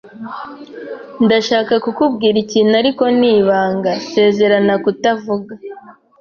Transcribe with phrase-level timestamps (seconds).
[1.25, 3.91] Ndashaka kukubwira ikintu, ariko ni ibanga.
[4.11, 5.53] Sezerana kutavuga.